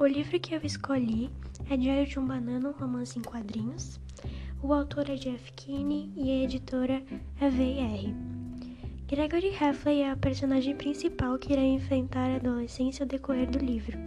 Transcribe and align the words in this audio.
O 0.00 0.06
livro 0.06 0.40
que 0.40 0.54
eu 0.54 0.60
escolhi 0.64 1.28
é 1.68 1.76
Diário 1.76 2.06
de 2.06 2.18
um 2.18 2.24
Banana, 2.24 2.70
um 2.70 2.72
romance 2.72 3.18
em 3.18 3.22
quadrinhos. 3.22 4.00
O 4.62 4.72
autor 4.72 5.10
é 5.10 5.14
Jeff 5.14 5.52
Kinney 5.52 6.10
e 6.16 6.30
a 6.30 6.44
editora 6.44 7.02
é 7.38 7.50
V&R. 7.50 8.14
Gregory 9.06 9.48
Heffley 9.48 10.00
é 10.00 10.10
a 10.10 10.16
personagem 10.16 10.74
principal 10.74 11.38
que 11.38 11.52
irá 11.52 11.60
enfrentar 11.60 12.30
a 12.30 12.36
adolescência 12.36 13.02
ao 13.02 13.08
decorrer 13.10 13.50
do 13.50 13.58
livro. 13.58 13.98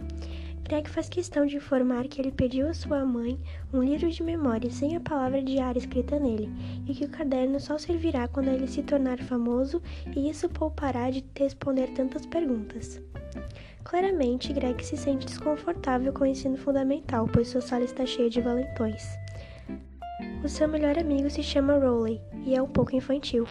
Greg 0.64 0.88
faz 0.88 1.10
questão 1.10 1.44
de 1.44 1.56
informar 1.56 2.08
que 2.08 2.20
ele 2.20 2.32
pediu 2.32 2.66
à 2.68 2.72
sua 2.72 3.04
mãe 3.04 3.38
um 3.70 3.82
livro 3.82 4.10
de 4.10 4.22
memória 4.22 4.70
sem 4.70 4.96
a 4.96 5.00
palavra 5.00 5.42
diária 5.42 5.78
escrita 5.78 6.18
nele, 6.18 6.50
e 6.88 6.94
que 6.94 7.04
o 7.04 7.10
caderno 7.10 7.60
só 7.60 7.76
servirá 7.76 8.26
quando 8.26 8.48
ele 8.48 8.66
se 8.66 8.82
tornar 8.82 9.18
famoso 9.18 9.82
e 10.16 10.30
isso 10.30 10.48
poupará 10.48 11.10
de 11.10 11.22
responder 11.38 11.88
tantas 11.88 12.24
perguntas. 12.24 12.98
Claramente, 13.84 14.54
Greg 14.54 14.82
se 14.82 14.96
sente 14.96 15.26
desconfortável 15.26 16.10
com 16.14 16.24
o 16.24 16.26
ensino 16.26 16.56
fundamental, 16.56 17.28
pois 17.30 17.48
sua 17.48 17.60
sala 17.60 17.84
está 17.84 18.06
cheia 18.06 18.30
de 18.30 18.40
valentões. 18.40 19.06
O 20.42 20.48
seu 20.48 20.66
melhor 20.66 20.98
amigo 20.98 21.28
se 21.28 21.42
chama 21.42 21.78
Rowley 21.78 22.20
e 22.46 22.54
é 22.54 22.62
um 22.62 22.68
pouco 22.68 22.96
infantil. 22.96 23.46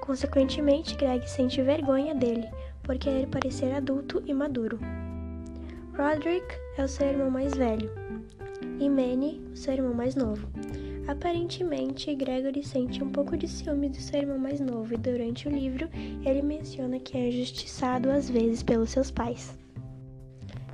Consequentemente, 0.00 0.96
Greg 0.96 1.28
sente 1.30 1.62
vergonha 1.62 2.16
dele, 2.16 2.48
por 2.82 2.98
querer 2.98 3.28
parecer 3.28 3.72
adulto 3.72 4.20
e 4.26 4.34
maduro. 4.34 4.80
Roderick 5.98 6.46
é 6.76 6.84
o 6.84 6.88
seu 6.88 7.08
irmão 7.08 7.28
mais 7.28 7.52
velho 7.54 7.90
e 8.78 8.88
Manny, 8.88 9.42
o 9.52 9.56
seu 9.56 9.74
irmão 9.74 9.92
mais 9.92 10.14
novo. 10.14 10.46
Aparentemente, 11.08 12.14
Gregory 12.14 12.62
sente 12.62 13.02
um 13.02 13.10
pouco 13.10 13.36
de 13.36 13.48
ciúme 13.48 13.88
do 13.88 13.96
seu 13.96 14.20
irmão 14.20 14.38
mais 14.38 14.60
novo 14.60 14.94
e 14.94 14.96
durante 14.96 15.48
o 15.48 15.50
livro 15.50 15.88
ele 16.24 16.40
menciona 16.40 17.00
que 17.00 17.18
é 17.18 17.28
injustiçado 17.28 18.12
às 18.12 18.30
vezes 18.30 18.62
pelos 18.62 18.90
seus 18.90 19.10
pais. 19.10 19.58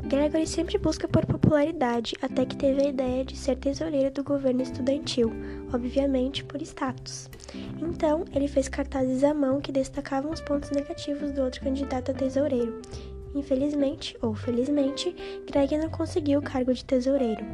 Gregory 0.03 0.47
sempre 0.47 0.77
busca 0.77 1.09
por 1.09 1.25
popularidade, 1.25 2.15
até 2.21 2.45
que 2.45 2.59
teve 2.59 2.83
a 2.83 2.89
ideia 2.91 3.25
de 3.25 3.35
ser 3.35 3.57
tesoureiro 3.57 4.11
do 4.11 4.23
governo 4.23 4.61
estudantil, 4.61 5.33
obviamente 5.73 6.45
por 6.45 6.61
status. 6.61 7.31
Então, 7.81 8.27
ele 8.35 8.47
fez 8.47 8.69
cartazes 8.69 9.25
à 9.25 9.33
mão 9.33 9.63
que 9.63 9.73
destacavam 9.73 10.31
os 10.31 10.43
pontos 10.43 10.71
negativos 10.71 11.33
do 11.33 11.41
outro 11.41 11.63
candidato 11.63 12.11
a 12.11 12.15
tesoureiro. 12.15 12.83
Infelizmente, 13.35 14.17
ou 14.23 14.35
felizmente, 14.35 15.15
Greg 15.47 15.77
não 15.77 15.91
conseguiu 15.91 16.39
o 16.39 16.43
cargo 16.43 16.73
de 16.73 16.85
tesoureiro. 16.85 17.45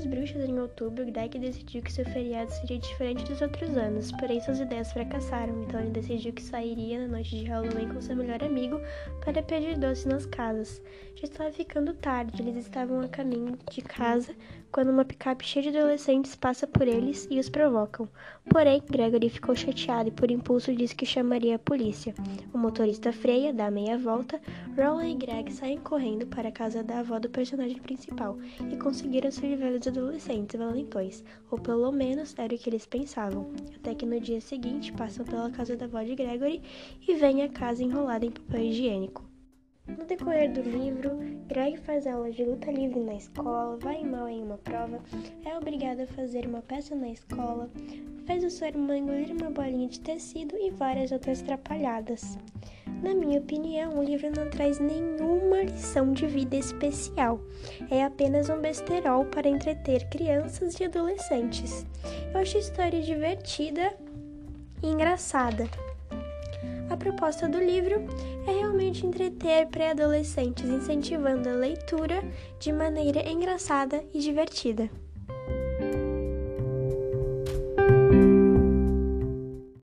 Das 0.00 0.06
Bruxas, 0.06 0.48
em 0.48 0.58
outubro, 0.58 1.04
Greg 1.04 1.38
decidiu 1.38 1.82
que 1.82 1.92
seu 1.92 2.06
feriado 2.06 2.50
seria 2.50 2.78
diferente 2.78 3.22
dos 3.24 3.42
outros 3.42 3.76
anos, 3.76 4.10
porém 4.12 4.40
suas 4.40 4.58
ideias 4.58 4.90
fracassaram, 4.90 5.62
então 5.62 5.78
ele 5.78 5.90
decidiu 5.90 6.32
que 6.32 6.42
sairia 6.42 7.00
na 7.00 7.08
noite 7.08 7.36
de 7.36 7.44
Halloween 7.44 7.90
com 7.90 8.00
seu 8.00 8.16
melhor 8.16 8.42
amigo 8.42 8.80
para 9.22 9.42
pedir 9.42 9.76
doce 9.78 10.08
nas 10.08 10.24
casas. 10.24 10.80
Já 11.16 11.24
estava 11.24 11.52
ficando 11.52 11.92
tarde, 11.92 12.40
eles 12.40 12.56
estavam 12.56 13.02
a 13.02 13.08
caminho 13.08 13.58
de 13.70 13.82
casa 13.82 14.34
quando 14.72 14.90
uma 14.90 15.04
picape 15.04 15.44
cheia 15.44 15.70
de 15.70 15.76
adolescentes 15.76 16.34
passa 16.34 16.66
por 16.66 16.88
eles 16.88 17.26
e 17.30 17.38
os 17.38 17.50
provocam. 17.50 18.08
Porém, 18.48 18.82
Gregory 18.88 19.28
ficou 19.28 19.54
chateado 19.54 20.08
e 20.08 20.12
por 20.12 20.30
impulso 20.30 20.74
disse 20.74 20.94
que 20.94 21.04
chamaria 21.04 21.56
a 21.56 21.58
polícia. 21.58 22.14
O 22.54 22.58
motorista 22.58 23.12
freia, 23.12 23.52
dá 23.52 23.70
meia 23.70 23.98
volta, 23.98 24.40
Rowley 24.78 25.12
e 25.12 25.16
Greg 25.16 25.52
saem 25.52 25.78
correndo 25.78 26.26
para 26.26 26.48
a 26.48 26.52
casa 26.52 26.82
da 26.82 27.00
avó 27.00 27.18
do 27.18 27.28
personagem 27.28 27.78
principal 27.78 28.38
e 28.70 28.76
conseguiram 28.76 29.30
se 29.30 29.46
livrar 29.46 29.76
dos 29.76 29.89
adolescentes 29.90 30.58
valentões, 30.58 31.22
ou 31.50 31.58
pelo 31.58 31.92
menos 31.92 32.34
era 32.38 32.54
o 32.54 32.58
que 32.58 32.70
eles 32.70 32.86
pensavam. 32.86 33.52
Até 33.76 33.94
que 33.94 34.06
no 34.06 34.18
dia 34.18 34.40
seguinte 34.40 34.92
passam 34.92 35.24
pela 35.24 35.50
casa 35.50 35.76
da 35.76 35.84
avó 35.84 36.02
de 36.02 36.14
Gregory 36.14 36.62
e 37.06 37.14
vêm 37.14 37.42
a 37.42 37.48
casa 37.48 37.82
enrolada 37.82 38.24
em 38.24 38.30
papel 38.30 38.62
higiênico. 38.62 39.30
No 39.86 40.04
decorrer 40.04 40.52
do 40.52 40.62
livro, 40.62 41.18
Greg 41.48 41.76
faz 41.78 42.06
aulas 42.06 42.36
de 42.36 42.44
luta 42.44 42.70
livre 42.70 43.00
na 43.00 43.14
escola, 43.14 43.76
vai 43.78 44.04
mal 44.04 44.28
em 44.28 44.42
uma 44.42 44.58
prova, 44.58 45.00
é 45.44 45.56
obrigado 45.56 46.00
a 46.00 46.06
fazer 46.06 46.46
uma 46.46 46.62
peça 46.62 46.94
na 46.94 47.10
escola, 47.10 47.68
faz 48.30 48.44
o 48.44 48.50
seu 48.50 48.68
irmão 48.68 48.94
engolir 48.96 49.32
uma 49.32 49.50
bolinha 49.50 49.88
de 49.88 49.98
tecido 49.98 50.56
e 50.56 50.70
várias 50.70 51.10
outras 51.10 51.42
atrapalhadas. 51.42 52.38
Na 53.02 53.12
minha 53.12 53.40
opinião, 53.40 53.98
o 53.98 54.04
livro 54.04 54.30
não 54.30 54.48
traz 54.48 54.78
nenhuma 54.78 55.64
lição 55.64 56.12
de 56.12 56.28
vida 56.28 56.54
especial. 56.54 57.40
É 57.90 58.04
apenas 58.04 58.48
um 58.48 58.60
besterol 58.60 59.24
para 59.24 59.48
entreter 59.48 60.08
crianças 60.10 60.78
e 60.78 60.84
adolescentes. 60.84 61.84
Eu 62.32 62.38
acho 62.38 62.56
a 62.56 62.60
história 62.60 63.02
divertida 63.02 63.92
e 64.80 64.86
engraçada. 64.86 65.68
A 66.88 66.96
proposta 66.96 67.48
do 67.48 67.58
livro 67.58 67.96
é 68.46 68.52
realmente 68.52 69.04
entreter 69.04 69.66
pré-adolescentes, 69.66 70.70
incentivando 70.70 71.48
a 71.48 71.54
leitura 71.54 72.22
de 72.60 72.72
maneira 72.72 73.28
engraçada 73.28 74.04
e 74.14 74.20
divertida. 74.20 74.88